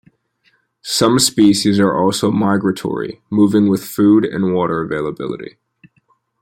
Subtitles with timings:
[0.81, 5.57] Some species are also migratory, moving with food and water availability.